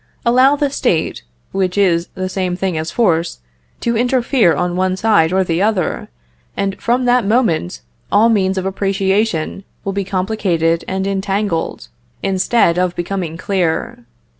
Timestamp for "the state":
0.55-1.21